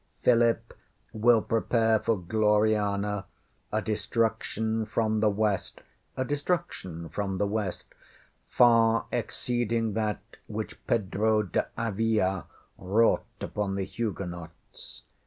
[0.23, 0.75] Philip
[1.13, 3.25] will prepare for Gloriana
[3.71, 5.81] a destruction from the West
[6.17, 7.93] a destruction from the West
[8.49, 12.45] far exceeding that which Pedro de Avila
[12.79, 15.03] wrought upon the Huguenots.